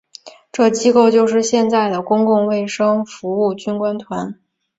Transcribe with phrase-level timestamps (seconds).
[0.51, 4.33] 这机构就是现在的公共卫生服务军官团。